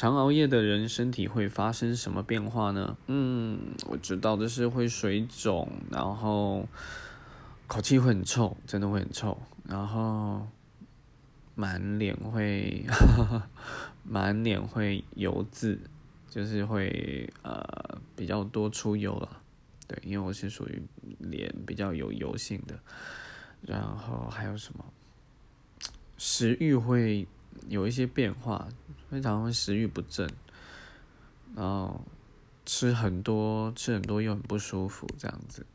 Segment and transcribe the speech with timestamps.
[0.00, 2.96] 常熬夜的人身体会发生什么变化呢？
[3.08, 6.66] 嗯，我知道的是会水肿，然后
[7.66, 9.36] 口气会很臭，真的会很臭，
[9.68, 10.48] 然后
[11.54, 12.86] 满脸会
[14.02, 15.78] 满脸会油渍，
[16.30, 17.62] 就是会呃
[18.16, 19.42] 比较多出油了。
[19.86, 20.82] 对，因为我是属于
[21.18, 22.74] 脸比较有油性的。
[23.60, 24.82] 然后还有什么？
[26.16, 27.28] 食欲会
[27.68, 28.66] 有一些变化，
[29.10, 30.30] 非常会食欲不振，
[31.56, 32.00] 然后
[32.64, 35.66] 吃很多吃很多又很不舒服这样子。